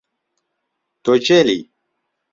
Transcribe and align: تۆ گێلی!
تۆ 1.03 1.13
گێلی! 1.25 1.59